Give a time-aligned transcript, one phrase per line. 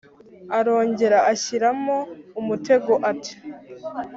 [0.57, 1.97] arongera ashyiramo
[2.39, 3.35] umutego ati